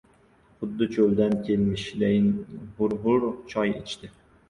Xuddi 0.63 0.87
cho‘ldan 0.95 1.37
kelmishdayin 1.51 2.35
hur-hur 2.81 3.33
choy 3.57 3.79
ichdi. 3.87 4.17